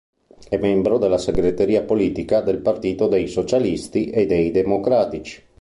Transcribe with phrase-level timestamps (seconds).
[0.49, 5.43] È membro della segreteria politica del Partito dei Socialisti e dei Democratici.